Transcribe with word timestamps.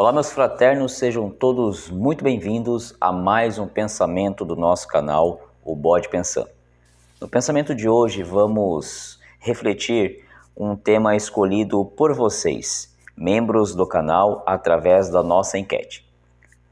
Olá, 0.00 0.14
meus 0.14 0.32
fraternos, 0.32 0.94
sejam 0.94 1.28
todos 1.28 1.90
muito 1.90 2.24
bem-vindos 2.24 2.96
a 2.98 3.12
mais 3.12 3.58
um 3.58 3.66
pensamento 3.66 4.46
do 4.46 4.56
nosso 4.56 4.88
canal, 4.88 5.50
o 5.62 5.76
Bode 5.76 6.08
Pensando. 6.08 6.48
No 7.20 7.28
pensamento 7.28 7.74
de 7.74 7.86
hoje, 7.86 8.22
vamos 8.22 9.20
refletir 9.38 10.24
um 10.56 10.74
tema 10.74 11.14
escolhido 11.14 11.84
por 11.84 12.14
vocês, 12.14 12.96
membros 13.14 13.74
do 13.74 13.86
canal, 13.86 14.42
através 14.46 15.10
da 15.10 15.22
nossa 15.22 15.58
enquete. 15.58 16.10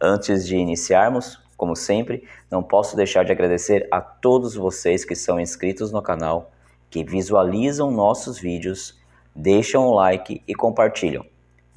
Antes 0.01 0.47
de 0.47 0.57
iniciarmos, 0.57 1.39
como 1.55 1.77
sempre, 1.77 2.27
não 2.51 2.63
posso 2.63 2.97
deixar 2.97 3.27
de 3.27 3.33
agradecer 3.33 3.87
a 3.91 4.01
todos 4.01 4.55
vocês 4.55 5.05
que 5.05 5.15
são 5.15 5.39
inscritos 5.39 5.93
no 5.93 6.01
canal, 6.01 6.51
que 6.89 7.05
visualizam 7.05 7.91
nossos 7.91 8.39
vídeos, 8.39 8.99
deixam 9.37 9.87
o 9.87 9.93
like 9.93 10.43
e 10.49 10.55
compartilham. 10.55 11.27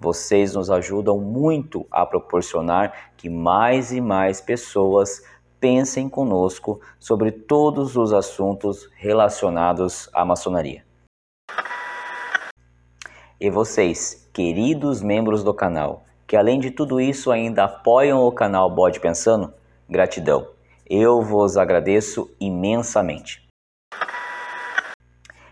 Vocês 0.01 0.55
nos 0.55 0.71
ajudam 0.71 1.19
muito 1.19 1.85
a 1.91 2.03
proporcionar 2.07 3.11
que 3.15 3.29
mais 3.29 3.91
e 3.91 4.01
mais 4.01 4.41
pessoas 4.41 5.21
pensem 5.59 6.09
conosco 6.09 6.81
sobre 6.99 7.31
todos 7.31 7.95
os 7.95 8.11
assuntos 8.11 8.89
relacionados 8.95 10.09
à 10.11 10.25
maçonaria. 10.25 10.83
E 13.39 13.47
vocês, 13.51 14.27
queridos 14.33 15.03
membros 15.03 15.43
do 15.43 15.53
canal, 15.53 16.03
que 16.25 16.35
além 16.35 16.59
de 16.59 16.71
tudo 16.71 16.99
isso 16.99 17.29
ainda 17.29 17.65
apoiam 17.65 18.25
o 18.25 18.31
canal 18.31 18.71
Bode 18.71 18.99
Pensando, 18.99 19.53
gratidão. 19.87 20.47
Eu 20.89 21.21
vos 21.21 21.57
agradeço 21.57 22.27
imensamente. 22.39 23.47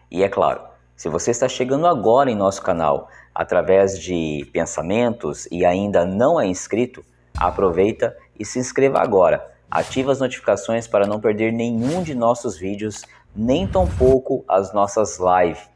E 0.10 0.24
é 0.24 0.28
claro, 0.28 0.62
se 0.96 1.08
você 1.08 1.30
está 1.30 1.48
chegando 1.48 1.86
agora 1.86 2.32
em 2.32 2.36
nosso 2.36 2.64
canal 2.64 3.10
através 3.40 3.98
de 3.98 4.46
pensamentos 4.52 5.48
e 5.50 5.64
ainda 5.64 6.06
não 6.06 6.42
é 6.42 6.46
inscrito, 6.46 7.06
aproveita 7.38 8.14
e 8.38 8.44
se 8.44 8.60
inscreva 8.60 9.00
agora. 9.00 9.50
Ative 9.72 10.12
as 10.12 10.20
notificações 10.20 10.90
para 10.90 11.08
não 11.08 11.22
perder 11.22 11.54
nenhum 11.54 12.04
de 12.04 12.14
nossos 12.14 12.58
vídeos, 12.58 13.06
nem 13.34 13.66
tampouco 13.66 14.44
as 14.46 14.74
nossas 14.74 15.18
lives. 15.20 15.70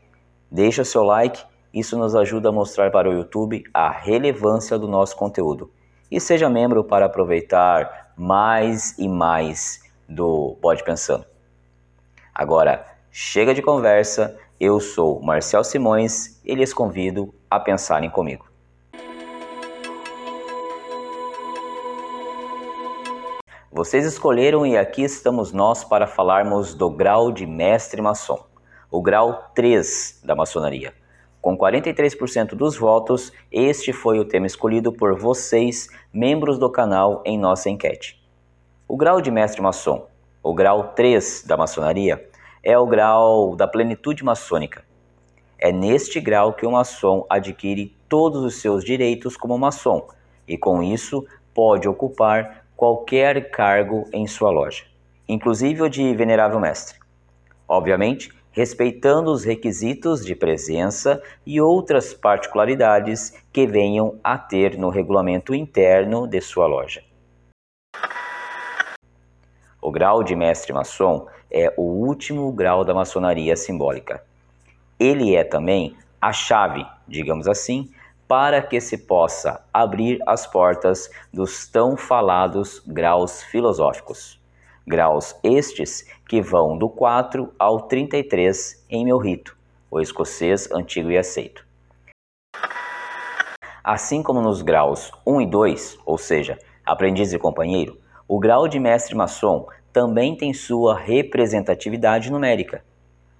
Deixe 0.51 0.81
o 0.81 0.85
seu 0.85 1.03
like, 1.03 1.41
isso 1.73 1.97
nos 1.97 2.13
ajuda 2.15 2.49
a 2.49 2.51
mostrar 2.51 2.91
para 2.91 3.09
o 3.09 3.13
YouTube 3.13 3.63
a 3.73 3.89
relevância 3.89 4.77
do 4.77 4.89
nosso 4.89 5.15
conteúdo. 5.15 5.71
E 6.11 6.19
seja 6.19 6.49
membro 6.49 6.83
para 6.83 7.05
aproveitar 7.05 8.11
mais 8.17 8.93
e 8.99 9.07
mais 9.07 9.79
do 10.09 10.57
Pode 10.61 10.83
Pensando. 10.83 11.23
Agora, 12.35 12.85
chega 13.09 13.53
de 13.53 13.61
conversa, 13.61 14.37
eu 14.63 14.79
sou 14.79 15.21
Marcel 15.21 15.61
Simões 15.61 16.39
e 16.45 16.55
lhes 16.55 16.73
convido 16.73 17.35
a 17.49 17.59
pensarem 17.59 18.09
comigo. 18.09 18.45
Vocês 23.69 24.05
escolheram 24.05 24.65
e 24.65 24.77
aqui 24.77 25.03
estamos 25.03 25.51
nós 25.51 25.83
para 25.83 26.07
falarmos 26.07 26.73
do 26.73 26.89
grau 26.89 27.29
de 27.29 27.45
mestre 27.45 28.01
maçom, 28.01 28.41
o 28.89 29.01
grau 29.01 29.51
3 29.53 30.21
da 30.23 30.33
maçonaria. 30.33 30.93
Com 31.41 31.57
43% 31.57 32.55
dos 32.55 32.77
votos, 32.77 33.33
este 33.51 33.91
foi 33.91 34.17
o 34.17 34.23
tema 34.23 34.47
escolhido 34.47 34.93
por 34.93 35.19
vocês, 35.19 35.89
membros 36.13 36.57
do 36.57 36.71
canal, 36.71 37.21
em 37.25 37.37
nossa 37.37 37.69
enquete. 37.69 38.17
O 38.87 38.95
grau 38.95 39.19
de 39.19 39.29
mestre 39.29 39.61
maçom, 39.61 40.07
o 40.41 40.53
grau 40.53 40.93
3 40.93 41.43
da 41.45 41.57
maçonaria, 41.57 42.29
é 42.63 42.77
o 42.79 42.87
grau 42.87 43.55
da 43.55 43.67
plenitude 43.67 44.23
maçônica, 44.23 44.83
é 45.59 45.71
neste 45.71 46.19
grau 46.19 46.53
que 46.53 46.65
o 46.65 46.71
maçom 46.71 47.25
adquire 47.29 47.95
todos 48.09 48.43
os 48.43 48.55
seus 48.55 48.83
direitos 48.83 49.37
como 49.37 49.57
maçom 49.57 50.07
e, 50.47 50.57
com 50.57 50.81
isso, 50.81 51.25
pode 51.53 51.87
ocupar 51.87 52.65
qualquer 52.75 53.49
cargo 53.49 54.05
em 54.11 54.27
sua 54.27 54.49
loja, 54.49 54.83
inclusive 55.27 55.81
o 55.81 55.89
de 55.89 56.13
venerável 56.15 56.59
mestre. 56.59 56.99
Obviamente, 57.67 58.29
respeitando 58.51 59.31
os 59.31 59.43
requisitos 59.43 60.25
de 60.25 60.35
presença 60.35 61.21
e 61.45 61.61
outras 61.61 62.13
particularidades 62.13 63.33
que 63.51 63.65
venham 63.65 64.19
a 64.23 64.37
ter 64.37 64.77
no 64.77 64.89
regulamento 64.89 65.55
interno 65.55 66.27
de 66.27 66.39
sua 66.41 66.67
loja. 66.67 67.03
O 69.81 69.91
grau 69.91 70.23
de 70.23 70.35
mestre 70.35 70.71
maçom 70.71 71.25
é 71.53 71.73
o 71.77 71.83
último 71.83 72.51
grau 72.51 72.83
da 72.83 72.93
maçonaria 72.93 73.55
simbólica 73.55 74.21
ele 74.99 75.35
é 75.35 75.43
também 75.43 75.97
a 76.21 76.31
chave, 76.31 76.85
digamos 77.07 77.47
assim, 77.47 77.91
para 78.25 78.61
que 78.61 78.79
se 78.79 78.97
possa 78.97 79.61
abrir 79.73 80.17
as 80.25 80.47
portas 80.47 81.09
dos 81.31 81.67
tão 81.67 81.97
falados 81.97 82.81
graus 82.87 83.43
filosóficos. 83.43 84.41
Graus 84.87 85.35
estes 85.43 86.05
que 86.27 86.41
vão 86.41 86.77
do 86.77 86.87
4 86.87 87.53
ao 87.59 87.81
33 87.81 88.85
em 88.89 89.03
meu 89.03 89.17
rito, 89.17 89.57
o 89.91 89.99
escocês 89.99 90.71
antigo 90.71 91.11
e 91.11 91.17
aceito. 91.17 91.65
Assim 93.83 94.23
como 94.23 94.39
nos 94.39 94.61
graus 94.61 95.11
1 95.25 95.41
e 95.41 95.45
2, 95.45 95.99
ou 96.05 96.17
seja, 96.17 96.57
aprendiz 96.85 97.33
e 97.33 97.37
companheiro, 97.37 97.97
o 98.25 98.39
grau 98.39 98.69
de 98.69 98.79
mestre 98.79 99.15
maçom 99.15 99.67
também 99.93 100.35
tem 100.35 100.51
sua 100.53 100.97
representatividade 100.97 102.31
numérica. 102.31 102.83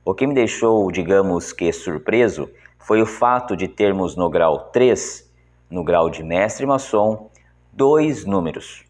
O 0.06 0.14
que 0.14 0.28
me 0.28 0.36
deixou, 0.36 0.92
digamos 0.92 1.52
que 1.52 1.74
surpreso, 1.74 2.48
foi 2.78 3.02
o 3.02 3.08
fato 3.08 3.58
de 3.58 3.68
termos 3.68 4.16
no 4.16 4.30
grau 4.30 4.70
3, 4.72 5.28
no 5.68 5.84
grau 5.84 6.12
de 6.12 6.22
mestre 6.22 6.66
maçom, 6.68 7.32
dois 7.72 8.24
números. 8.24 8.86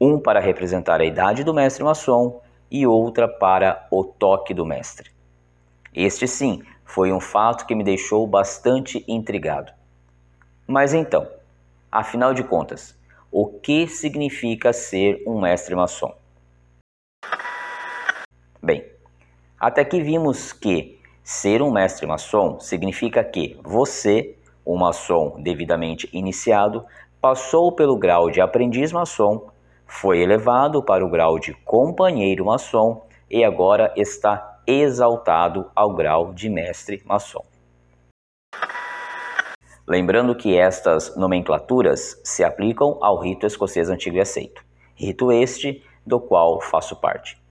Um 0.00 0.20
para 0.20 0.38
representar 0.38 1.00
a 1.00 1.04
idade 1.04 1.42
do 1.42 1.52
mestre 1.52 1.82
maçom 1.82 2.40
e 2.70 2.86
outra 2.86 3.26
para 3.26 3.84
o 3.90 4.04
toque 4.04 4.54
do 4.54 4.64
mestre. 4.64 5.10
Este 5.92 6.28
sim 6.28 6.62
foi 6.84 7.12
um 7.12 7.20
fato 7.20 7.66
que 7.66 7.74
me 7.74 7.82
deixou 7.82 8.26
bastante 8.28 9.04
intrigado. 9.08 9.72
Mas 10.68 10.94
então, 10.94 11.26
afinal 11.90 12.32
de 12.32 12.44
contas, 12.44 12.96
o 13.30 13.46
que 13.46 13.88
significa 13.88 14.72
ser 14.72 15.22
um 15.26 15.40
mestre 15.40 15.74
maçom? 15.74 16.21
Bem, 18.64 18.84
até 19.58 19.84
que 19.84 20.00
vimos 20.00 20.52
que 20.52 20.96
ser 21.24 21.60
um 21.60 21.72
mestre 21.72 22.06
maçom 22.06 22.60
significa 22.60 23.24
que 23.24 23.58
você, 23.60 24.36
um 24.64 24.76
maçom 24.76 25.34
devidamente 25.42 26.08
iniciado, 26.12 26.86
passou 27.20 27.72
pelo 27.72 27.96
grau 27.96 28.30
de 28.30 28.40
aprendiz 28.40 28.92
maçom, 28.92 29.48
foi 29.84 30.20
elevado 30.20 30.80
para 30.80 31.04
o 31.04 31.10
grau 31.10 31.40
de 31.40 31.52
companheiro 31.64 32.44
maçom 32.44 33.04
e 33.28 33.42
agora 33.42 33.92
está 33.96 34.60
exaltado 34.64 35.68
ao 35.74 35.92
grau 35.92 36.32
de 36.32 36.48
mestre 36.48 37.02
maçom. 37.04 37.44
Lembrando 39.84 40.36
que 40.36 40.56
estas 40.56 41.16
nomenclaturas 41.16 42.20
se 42.22 42.44
aplicam 42.44 42.96
ao 43.00 43.18
rito 43.18 43.44
escocês 43.44 43.90
antigo 43.90 44.18
e 44.18 44.20
aceito, 44.20 44.64
rito 44.94 45.32
este 45.32 45.82
do 46.06 46.20
qual 46.20 46.60
faço 46.60 46.94
parte. 46.94 47.41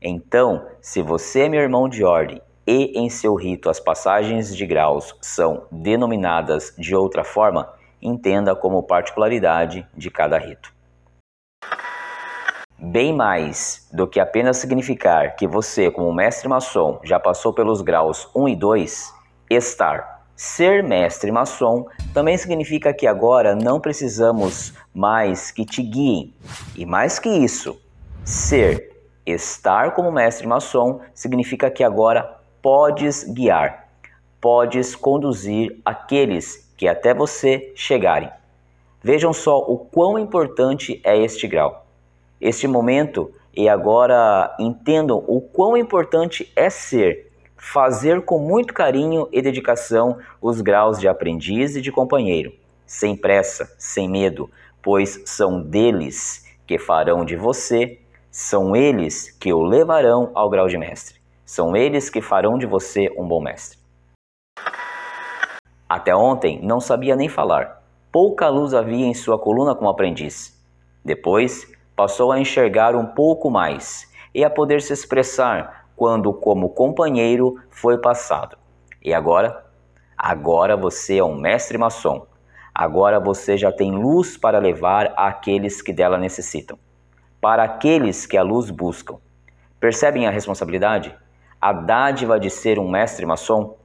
Então, 0.00 0.66
se 0.80 1.02
você 1.02 1.42
é 1.42 1.48
meu 1.48 1.60
irmão 1.60 1.88
de 1.88 2.04
ordem 2.04 2.40
e 2.66 2.98
em 2.98 3.08
seu 3.08 3.34
rito 3.34 3.70
as 3.70 3.80
passagens 3.80 4.54
de 4.54 4.66
graus 4.66 5.14
são 5.22 5.66
denominadas 5.70 6.74
de 6.76 6.94
outra 6.94 7.24
forma, 7.24 7.72
entenda 8.00 8.54
como 8.54 8.82
particularidade 8.82 9.86
de 9.96 10.10
cada 10.10 10.38
rito. 10.38 10.74
Bem 12.78 13.12
mais 13.12 13.88
do 13.90 14.06
que 14.06 14.20
apenas 14.20 14.58
significar 14.58 15.34
que 15.34 15.46
você, 15.46 15.90
como 15.90 16.12
mestre 16.12 16.46
maçom, 16.46 17.00
já 17.02 17.18
passou 17.18 17.52
pelos 17.52 17.80
graus 17.80 18.28
1 18.34 18.48
e 18.50 18.56
2, 18.56 19.14
estar, 19.48 20.26
ser 20.36 20.82
mestre 20.82 21.32
maçom, 21.32 21.86
também 22.12 22.36
significa 22.36 22.92
que 22.92 23.06
agora 23.06 23.54
não 23.54 23.80
precisamos 23.80 24.74
mais 24.92 25.50
que 25.50 25.64
te 25.64 25.82
guiem. 25.82 26.34
E 26.76 26.84
mais 26.84 27.18
que 27.18 27.30
isso, 27.30 27.80
ser 28.22 28.95
Estar 29.26 29.92
como 29.92 30.12
mestre 30.12 30.46
maçom 30.46 31.00
significa 31.12 31.68
que 31.68 31.82
agora 31.82 32.38
podes 32.62 33.24
guiar, 33.24 33.88
podes 34.40 34.94
conduzir 34.94 35.80
aqueles 35.84 36.72
que 36.76 36.86
até 36.86 37.12
você 37.12 37.72
chegarem. 37.74 38.30
Vejam 39.02 39.32
só 39.32 39.58
o 39.58 39.78
quão 39.78 40.16
importante 40.16 41.00
é 41.02 41.18
este 41.18 41.48
grau. 41.48 41.84
Este 42.40 42.68
momento 42.68 43.32
e 43.52 43.68
agora 43.68 44.54
entendam 44.60 45.24
o 45.26 45.40
quão 45.40 45.76
importante 45.76 46.52
é 46.54 46.70
ser, 46.70 47.32
fazer 47.56 48.22
com 48.22 48.38
muito 48.38 48.72
carinho 48.72 49.28
e 49.32 49.42
dedicação 49.42 50.18
os 50.40 50.60
graus 50.60 51.00
de 51.00 51.08
aprendiz 51.08 51.74
e 51.74 51.80
de 51.80 51.90
companheiro, 51.90 52.52
sem 52.84 53.16
pressa, 53.16 53.74
sem 53.76 54.08
medo, 54.08 54.48
pois 54.82 55.20
são 55.24 55.60
deles 55.60 56.44
que 56.66 56.78
farão 56.78 57.24
de 57.24 57.34
você 57.34 57.98
são 58.38 58.76
eles 58.76 59.30
que 59.30 59.50
o 59.50 59.62
levarão 59.62 60.30
ao 60.34 60.50
grau 60.50 60.68
de 60.68 60.76
mestre. 60.76 61.18
São 61.42 61.74
eles 61.74 62.10
que 62.10 62.20
farão 62.20 62.58
de 62.58 62.66
você 62.66 63.10
um 63.16 63.26
bom 63.26 63.40
mestre. 63.40 63.78
Até 65.88 66.14
ontem 66.14 66.60
não 66.62 66.78
sabia 66.78 67.16
nem 67.16 67.30
falar, 67.30 67.82
pouca 68.12 68.50
luz 68.50 68.74
havia 68.74 69.06
em 69.06 69.14
sua 69.14 69.38
coluna 69.38 69.74
como 69.74 69.88
aprendiz. 69.88 70.54
Depois, 71.02 71.66
passou 71.96 72.30
a 72.30 72.38
enxergar 72.38 72.94
um 72.94 73.06
pouco 73.06 73.50
mais 73.50 74.06
e 74.34 74.44
a 74.44 74.50
poder 74.50 74.82
se 74.82 74.92
expressar 74.92 75.86
quando, 75.96 76.30
como 76.34 76.68
companheiro, 76.68 77.58
foi 77.70 77.96
passado. 77.96 78.58
E 79.02 79.14
agora? 79.14 79.64
Agora 80.14 80.76
você 80.76 81.16
é 81.16 81.24
um 81.24 81.36
mestre 81.36 81.78
maçom. 81.78 82.26
Agora 82.74 83.18
você 83.18 83.56
já 83.56 83.72
tem 83.72 83.92
luz 83.92 84.36
para 84.36 84.58
levar 84.58 85.14
àqueles 85.16 85.80
que 85.80 85.90
dela 85.90 86.18
necessitam, 86.18 86.78
para 87.46 87.62
aqueles 87.62 88.26
que 88.26 88.36
a 88.36 88.42
luz 88.42 88.70
buscam. 88.70 89.18
Percebem 89.78 90.26
a 90.26 90.32
responsabilidade? 90.32 91.14
A 91.60 91.72
dádiva 91.72 92.40
de 92.40 92.50
ser 92.50 92.76
um 92.76 92.90
mestre 92.90 93.24
maçom? 93.24 93.76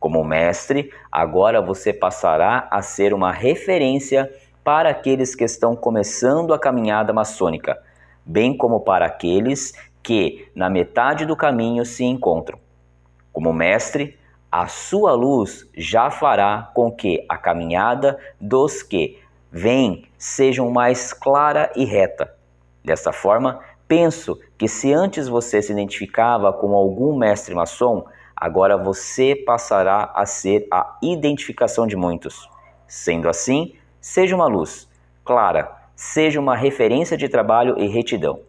Como 0.00 0.24
mestre, 0.24 0.90
agora 1.12 1.60
você 1.60 1.92
passará 1.92 2.66
a 2.70 2.80
ser 2.80 3.12
uma 3.12 3.30
referência 3.30 4.32
para 4.64 4.88
aqueles 4.88 5.34
que 5.34 5.44
estão 5.44 5.76
começando 5.76 6.54
a 6.54 6.58
caminhada 6.58 7.12
maçônica, 7.12 7.78
bem 8.24 8.56
como 8.56 8.80
para 8.80 9.04
aqueles 9.04 9.74
que 10.02 10.50
na 10.54 10.70
metade 10.70 11.26
do 11.26 11.36
caminho 11.36 11.84
se 11.84 12.04
encontram. 12.04 12.58
Como 13.30 13.52
mestre, 13.52 14.18
a 14.50 14.66
sua 14.66 15.12
luz 15.12 15.68
já 15.76 16.10
fará 16.10 16.70
com 16.72 16.90
que 16.90 17.22
a 17.28 17.36
caminhada 17.36 18.18
dos 18.40 18.82
que 18.82 19.18
vêm 19.52 20.06
sejam 20.16 20.70
mais 20.70 21.12
clara 21.12 21.70
e 21.76 21.84
reta. 21.84 22.37
Dessa 22.84 23.12
forma, 23.12 23.60
penso 23.86 24.38
que 24.56 24.68
se 24.68 24.92
antes 24.92 25.28
você 25.28 25.60
se 25.60 25.72
identificava 25.72 26.52
com 26.52 26.74
algum 26.74 27.16
mestre 27.16 27.54
maçom, 27.54 28.04
agora 28.36 28.76
você 28.76 29.34
passará 29.34 30.12
a 30.14 30.24
ser 30.24 30.66
a 30.70 30.96
identificação 31.02 31.86
de 31.86 31.96
muitos. 31.96 32.48
Sendo 32.86 33.28
assim, 33.28 33.74
Seja 34.00 34.36
uma 34.36 34.46
luz 34.46 34.88
clara, 35.24 35.70
seja 35.94 36.38
uma 36.38 36.56
referência 36.56 37.16
de 37.16 37.28
trabalho 37.28 37.76
e 37.78 37.88
retidão. 37.88 38.40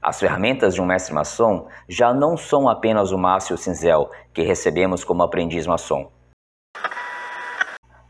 As 0.00 0.20
ferramentas 0.20 0.74
de 0.74 0.80
um 0.80 0.86
mestre 0.86 1.12
maçom 1.12 1.66
já 1.88 2.14
não 2.14 2.36
são 2.36 2.68
apenas 2.68 3.10
o 3.10 3.18
maço 3.18 3.52
e 3.52 3.54
o 3.54 3.58
cinzel 3.58 4.10
que 4.32 4.42
recebemos 4.42 5.02
como 5.02 5.22
aprendiz 5.22 5.66
maçom. 5.66 6.10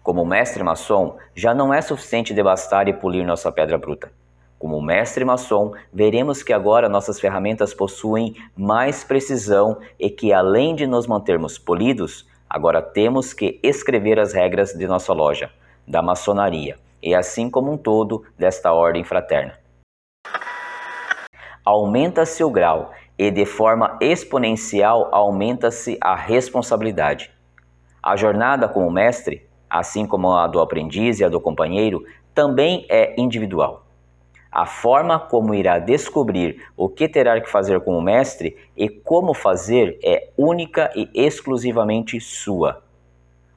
Como 0.05 0.25
mestre 0.25 0.62
maçom, 0.62 1.17
já 1.35 1.53
não 1.53 1.75
é 1.75 1.81
suficiente 1.81 2.33
devastar 2.33 2.87
e 2.87 2.93
polir 2.93 3.27
nossa 3.27 3.51
pedra 3.51 3.77
bruta. 3.77 4.12
Como 4.56 4.81
mestre 4.81 5.25
maçom, 5.25 5.73
veremos 5.93 6.45
que 6.45 6.53
agora 6.53 6.89
nossas 6.89 7.19
ferramentas 7.19 7.75
possuem 7.75 8.37
mais 8.56 9.03
precisão 9.03 9.81
e 9.99 10.09
que, 10.09 10.33
além 10.33 10.77
de 10.77 10.87
nos 10.87 11.09
mantermos 11.09 11.59
polidos, 11.59 12.25
Agora 12.55 12.81
temos 12.81 13.33
que 13.33 13.59
escrever 13.65 14.21
as 14.21 14.33
regras 14.33 14.73
de 14.73 14.87
nossa 14.87 15.12
loja, 15.12 15.51
da 15.89 16.01
maçonaria, 16.01 16.79
e 17.03 17.12
assim 17.12 17.51
como 17.51 17.73
um 17.73 17.77
todo 17.77 18.25
desta 18.39 18.73
ordem 18.73 19.03
fraterna. 19.03 19.59
Aumenta-se 21.65 22.45
o 22.45 22.51
grau 22.51 22.93
e 23.19 23.29
de 23.29 23.45
forma 23.45 23.99
exponencial 24.01 25.09
aumenta-se 25.11 25.99
a 26.01 26.15
responsabilidade. 26.15 27.33
A 28.01 28.15
jornada 28.15 28.69
como 28.69 28.89
mestre, 28.89 29.49
assim 29.75 30.06
como 30.06 30.32
a 30.32 30.47
do 30.47 30.61
aprendiz 30.61 31.19
e 31.19 31.25
a 31.25 31.29
do 31.29 31.41
companheiro, 31.41 32.05
também 32.32 32.87
é 32.88 33.21
individual. 33.21 33.85
A 34.50 34.67
forma 34.67 35.19
como 35.19 35.53
irá 35.53 35.81
descobrir 35.81 36.65
o 36.76 36.88
que 36.88 37.09
terá 37.09 37.41
que 37.41 37.50
fazer 37.50 37.81
com 37.81 37.99
o 37.99 38.00
mestre 38.00 38.56
e 38.76 38.88
como 38.88 39.35
fazer 39.35 39.99
é 40.00 40.29
única 40.38 40.93
e 40.94 41.11
exclusivamente 41.12 42.21
sua. 42.21 42.85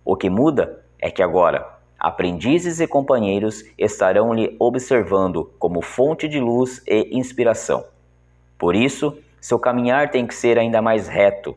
O 0.04 0.16
que 0.16 0.28
muda 0.28 0.84
é 1.00 1.12
que 1.12 1.22
agora 1.22 1.68
aprendizes 2.00 2.80
e 2.80 2.88
companheiros 2.88 3.64
estarão 3.78 4.34
lhe 4.34 4.56
observando 4.58 5.52
como 5.60 5.84
fonte 5.84 6.28
de 6.28 6.40
luz 6.40 6.82
e 6.88 7.16
inspiração. 7.16 7.86
Por 8.58 8.76
isso, 8.76 9.16
seu 9.40 9.60
caminhar 9.60 10.10
tem 10.10 10.26
que 10.26 10.34
ser 10.34 10.58
ainda 10.58 10.82
mais 10.82 11.08
reto. 11.08 11.56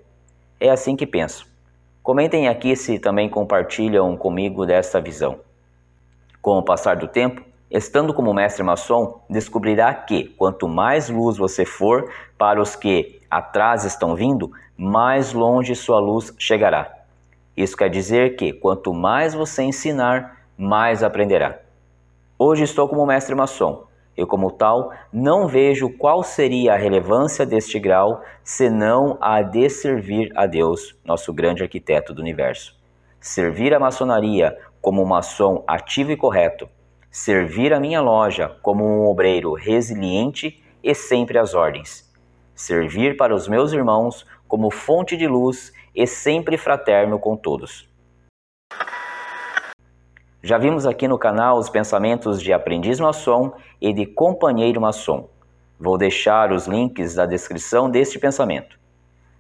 É 0.60 0.68
assim 0.68 0.96
que 0.96 1.06
penso. 1.06 1.50
Comentem 2.02 2.49
aqui 2.49 2.75
se 2.75 2.99
também 2.99 3.29
compartilham 3.29 4.17
comigo 4.17 4.67
desta 4.67 5.00
visão. 5.00 5.41
Com 6.41 6.58
o 6.58 6.62
passar 6.62 6.97
do 6.97 7.06
tempo, 7.06 7.43
Estando 7.70 8.12
como 8.12 8.35
mestre 8.35 8.64
maçom, 8.64 9.20
descobrirá 9.31 9.94
que 9.94 10.25
quanto 10.25 10.67
mais 10.67 11.08
luz 11.08 11.37
você 11.37 11.64
for 11.64 12.11
para 12.37 12.61
os 12.61 12.75
que 12.75 13.20
atrás 13.31 13.85
estão 13.85 14.17
vindo, 14.17 14.50
mais 14.76 15.32
longe 15.32 15.76
sua 15.76 16.00
luz 16.00 16.35
chegará. 16.37 16.93
Isso 17.56 17.76
quer 17.76 17.88
dizer 17.88 18.35
que 18.35 18.52
quanto 18.52 18.93
mais 18.93 19.35
você 19.35 19.62
ensinar, 19.62 20.37
mais 20.58 21.05
aprenderá. 21.05 21.61
Hoje 22.37 22.64
estou 22.64 22.88
como 22.88 23.06
mestre 23.06 23.37
maçom 23.37 23.85
e, 24.20 24.26
como 24.26 24.50
tal, 24.50 24.93
não 25.12 25.49
vejo 25.49 25.88
qual 25.96 26.22
seria 26.22 26.75
a 26.75 26.76
relevância 26.76 27.46
deste 27.46 27.78
grau 27.78 28.22
senão 28.44 29.17
a 29.20 29.43
de 29.43 29.69
servir 29.70 30.31
a 30.37 30.46
Deus, 30.46 30.96
nosso 31.05 31.32
grande 31.32 31.62
arquiteto 31.62 32.12
do 32.12 32.20
universo. 32.20 32.78
Servir 33.19 33.75
a 33.75 33.81
maçonaria 33.81 34.56
como 34.81 35.02
um 35.02 35.06
maçom 35.06 35.64
ativo 35.67 36.12
e 36.12 36.17
correto 36.17 36.69
servir 37.11 37.72
a 37.72 37.81
minha 37.81 38.00
loja 38.00 38.56
como 38.62 38.84
um 38.84 39.06
obreiro 39.08 39.52
resiliente 39.52 40.62
e 40.82 40.94
sempre 40.94 41.38
às 41.38 41.55
ordens, 41.55 42.08
servir 42.55 43.16
para 43.16 43.34
os 43.34 43.49
meus 43.49 43.73
irmãos 43.73 44.25
como 44.46 44.70
fonte 44.70 45.16
de 45.16 45.26
luz 45.26 45.73
e 45.94 46.06
sempre 46.06 46.56
fraterno 46.56 47.19
com 47.19 47.37
todos. 47.37 47.89
Já 50.42 50.56
vimos 50.56 50.87
aqui 50.87 51.06
no 51.06 51.19
canal 51.19 51.58
os 51.58 51.69
pensamentos 51.69 52.40
de 52.40 52.50
aprendiz 52.50 52.98
maçom 52.98 53.52
e 53.78 53.92
de 53.92 54.06
companheiro 54.06 54.81
maçom. 54.81 55.28
Vou 55.78 55.98
deixar 55.98 56.50
os 56.50 56.66
links 56.66 57.14
da 57.14 57.26
descrição 57.26 57.90
deste 57.90 58.19
pensamento. 58.19 58.78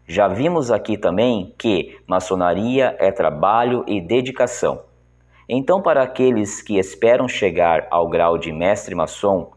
Já 0.06 0.28
vimos 0.28 0.70
aqui 0.70 0.98
também 0.98 1.54
que 1.56 1.98
maçonaria 2.06 2.94
é 2.98 3.10
trabalho 3.10 3.82
e 3.86 3.98
dedicação. 3.98 4.82
Então, 5.48 5.80
para 5.80 6.02
aqueles 6.02 6.60
que 6.60 6.78
esperam 6.78 7.26
chegar 7.26 7.86
ao 7.90 8.06
grau 8.06 8.36
de 8.36 8.52
mestre 8.52 8.94
maçom, 8.94 9.52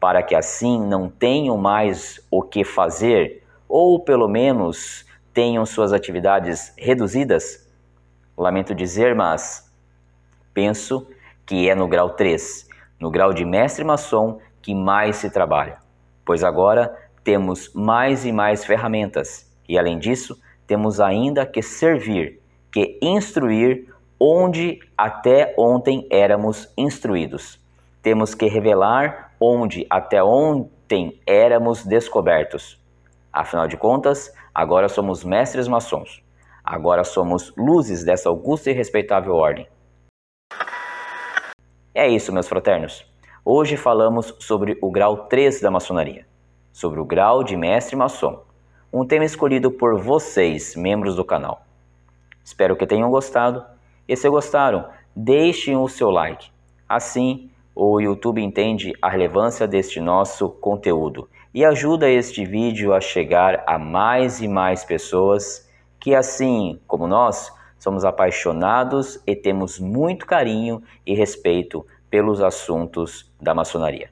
para 0.00 0.24
que 0.24 0.34
assim 0.34 0.80
não 0.80 1.08
tenham 1.08 1.56
mais 1.56 2.20
o 2.32 2.42
que 2.42 2.64
fazer, 2.64 3.44
ou 3.68 4.00
pelo 4.00 4.26
menos 4.26 5.06
tenham 5.32 5.64
suas 5.64 5.92
atividades 5.92 6.74
reduzidas, 6.76 7.70
lamento 8.36 8.74
dizer, 8.74 9.14
mas 9.14 9.69
penso 10.52 11.06
que 11.46 11.68
é 11.68 11.74
no 11.74 11.88
grau 11.88 12.10
3, 12.10 12.68
no 12.98 13.10
grau 13.10 13.32
de 13.32 13.44
mestre 13.44 13.84
maçom, 13.84 14.38
que 14.62 14.74
mais 14.74 15.16
se 15.16 15.30
trabalha, 15.30 15.78
pois 16.24 16.44
agora 16.44 16.94
temos 17.24 17.72
mais 17.74 18.24
e 18.24 18.32
mais 18.32 18.64
ferramentas 18.64 19.50
e, 19.70 19.78
além 19.78 19.98
disso, 19.98 20.36
temos 20.66 21.00
ainda 21.00 21.46
que 21.46 21.62
servir, 21.62 22.40
que 22.72 22.98
instruir 23.00 23.92
onde 24.18 24.80
até 24.98 25.54
ontem 25.56 26.06
éramos 26.10 26.72
instruídos. 26.76 27.58
Temos 28.02 28.34
que 28.34 28.46
revelar 28.46 29.32
onde 29.40 29.86
até 29.88 30.22
ontem 30.22 31.20
éramos 31.26 31.84
descobertos. 31.86 32.82
Afinal 33.32 33.68
de 33.68 33.76
contas, 33.76 34.32
agora 34.52 34.88
somos 34.88 35.22
mestres 35.22 35.68
maçons. 35.68 36.22
Agora 36.64 37.04
somos 37.04 37.52
luzes 37.56 38.04
dessa 38.04 38.28
augusta 38.28 38.70
e 38.70 38.74
respeitável 38.74 39.34
ordem. 39.34 39.68
É 42.00 42.08
isso, 42.08 42.32
meus 42.32 42.48
fraternos. 42.48 43.04
Hoje 43.44 43.76
falamos 43.76 44.34
sobre 44.38 44.78
o 44.80 44.90
grau 44.90 45.26
3 45.26 45.60
da 45.60 45.70
maçonaria, 45.70 46.26
sobre 46.72 46.98
o 46.98 47.04
grau 47.04 47.44
de 47.44 47.54
mestre 47.58 47.94
maçom, 47.94 48.42
um 48.90 49.04
tema 49.04 49.26
escolhido 49.26 49.70
por 49.70 50.00
vocês, 50.00 50.74
membros 50.74 51.14
do 51.14 51.26
canal. 51.26 51.60
Espero 52.42 52.74
que 52.74 52.86
tenham 52.86 53.10
gostado 53.10 53.62
e 54.08 54.16
se 54.16 54.26
gostaram, 54.30 54.86
deixem 55.14 55.76
o 55.76 55.86
seu 55.88 56.08
like. 56.08 56.50
Assim, 56.88 57.50
o 57.76 58.00
YouTube 58.00 58.42
entende 58.42 58.94
a 59.02 59.10
relevância 59.10 59.68
deste 59.68 60.00
nosso 60.00 60.48
conteúdo 60.48 61.28
e 61.52 61.66
ajuda 61.66 62.08
este 62.08 62.46
vídeo 62.46 62.94
a 62.94 63.00
chegar 63.02 63.62
a 63.66 63.78
mais 63.78 64.40
e 64.40 64.48
mais 64.48 64.86
pessoas 64.86 65.70
que, 66.00 66.14
assim 66.14 66.80
como 66.86 67.06
nós, 67.06 67.52
somos 67.80 68.04
apaixonados 68.04 69.20
e 69.26 69.34
temos 69.34 69.80
muito 69.80 70.26
carinho 70.26 70.80
e 71.04 71.14
respeito 71.14 71.84
pelos 72.08 72.40
assuntos 72.40 73.32
da 73.40 73.54
maçonaria. 73.54 74.10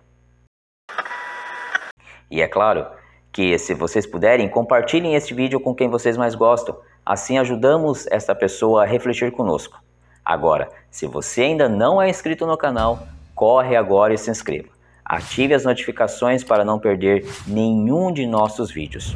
E 2.31 2.41
é 2.41 2.49
claro 2.49 2.87
que, 3.31 3.57
se 3.59 3.75
vocês 3.75 4.07
puderem, 4.07 4.49
compartilhem 4.49 5.15
este 5.15 5.35
vídeo 5.35 5.61
com 5.61 5.75
quem 5.75 5.89
vocês 5.89 6.17
mais 6.17 6.35
gostam. 6.35 6.77
Assim 7.05 7.39
ajudamos 7.39 8.07
esta 8.09 8.35
pessoa 8.35 8.83
a 8.83 8.87
refletir 8.87 9.31
conosco. 9.31 9.79
Agora, 10.25 10.69
se 10.91 11.07
você 11.07 11.43
ainda 11.43 11.69
não 11.69 12.01
é 12.01 12.09
inscrito 12.09 12.47
no 12.47 12.57
canal, 12.57 13.07
corre 13.35 13.77
agora 13.77 14.13
e 14.13 14.19
se 14.19 14.31
inscreva. 14.31 14.69
Ative 15.05 15.55
as 15.55 15.65
notificações 15.65 16.43
para 16.43 16.65
não 16.65 16.79
perder 16.79 17.25
nenhum 17.47 18.13
de 18.13 18.27
nossos 18.27 18.71
vídeos. 18.71 19.15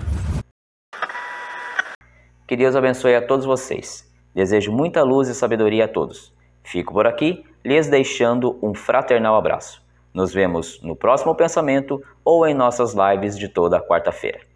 Que 2.46 2.56
Deus 2.56 2.76
abençoe 2.76 3.14
a 3.14 3.26
todos 3.26 3.44
vocês. 3.44 4.11
Desejo 4.34 4.72
muita 4.72 5.02
luz 5.02 5.28
e 5.28 5.34
sabedoria 5.34 5.84
a 5.84 5.88
todos. 5.88 6.32
Fico 6.62 6.92
por 6.92 7.06
aqui, 7.06 7.44
lhes 7.64 7.88
deixando 7.88 8.58
um 8.62 8.74
fraternal 8.74 9.36
abraço. 9.36 9.82
Nos 10.12 10.32
vemos 10.32 10.80
no 10.82 10.94
próximo 10.94 11.34
pensamento 11.34 12.02
ou 12.24 12.46
em 12.46 12.54
nossas 12.54 12.94
lives 12.94 13.38
de 13.38 13.48
toda 13.48 13.80
quarta-feira. 13.80 14.51